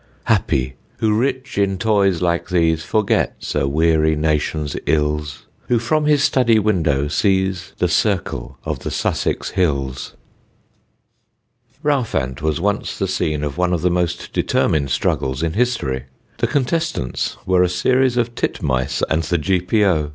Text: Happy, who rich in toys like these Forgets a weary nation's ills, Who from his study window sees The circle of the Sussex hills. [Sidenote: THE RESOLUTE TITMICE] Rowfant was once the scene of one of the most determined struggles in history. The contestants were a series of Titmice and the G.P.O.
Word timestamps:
Happy, 0.23 0.77
who 0.97 1.13
rich 1.15 1.59
in 1.59 1.77
toys 1.77 2.23
like 2.23 2.49
these 2.49 2.81
Forgets 2.83 3.53
a 3.53 3.67
weary 3.67 4.15
nation's 4.15 4.75
ills, 4.87 5.45
Who 5.67 5.77
from 5.77 6.05
his 6.05 6.23
study 6.23 6.57
window 6.57 7.07
sees 7.07 7.73
The 7.77 7.87
circle 7.87 8.57
of 8.63 8.79
the 8.79 8.89
Sussex 8.89 9.51
hills. 9.51 10.15
[Sidenote: 11.83 11.83
THE 11.83 11.87
RESOLUTE 11.87 12.03
TITMICE] 12.03 12.13
Rowfant 12.15 12.41
was 12.41 12.59
once 12.59 12.97
the 12.97 13.07
scene 13.07 13.43
of 13.43 13.59
one 13.59 13.73
of 13.73 13.81
the 13.83 13.91
most 13.91 14.33
determined 14.33 14.89
struggles 14.89 15.43
in 15.43 15.53
history. 15.53 16.05
The 16.39 16.47
contestants 16.47 17.37
were 17.45 17.61
a 17.61 17.69
series 17.69 18.17
of 18.17 18.33
Titmice 18.33 19.03
and 19.07 19.21
the 19.21 19.37
G.P.O. 19.37 20.09